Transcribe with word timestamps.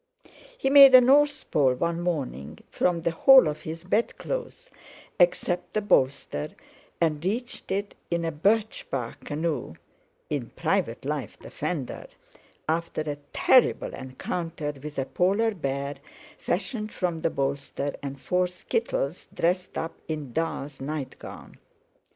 He 0.57 0.71
made 0.71 0.95
a 0.95 0.99
North 1.01 1.51
Pole 1.51 1.75
one 1.75 2.01
morning 2.01 2.57
from 2.71 3.03
the 3.03 3.11
whole 3.11 3.47
of 3.47 3.61
his 3.61 3.83
bedclothes 3.83 4.67
except 5.19 5.73
the 5.73 5.81
bolster, 5.83 6.49
and 6.99 7.23
reached 7.23 7.71
it 7.71 7.93
in 8.09 8.25
a 8.25 8.31
birch 8.31 8.89
bark 8.89 9.25
canoe 9.25 9.75
(in 10.27 10.49
private 10.55 11.05
life 11.05 11.37
the 11.37 11.51
fender), 11.51 12.07
after 12.67 13.01
a 13.01 13.17
terrible 13.31 13.93
encounter 13.93 14.73
with 14.81 14.97
a 14.97 15.05
polar 15.05 15.53
bear 15.53 15.97
fashioned 16.39 16.91
from 16.91 17.21
the 17.21 17.29
bolster 17.29 17.95
and 18.01 18.19
four 18.19 18.47
skittles 18.47 19.27
dressed 19.31 19.77
up 19.77 19.93
in 20.07 20.33
"Da's" 20.33 20.81
nightgown. 20.81 21.59